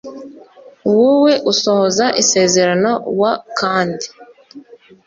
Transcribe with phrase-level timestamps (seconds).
[0.97, 3.21] wowe usohoza isezerano w
[3.59, 4.05] kandi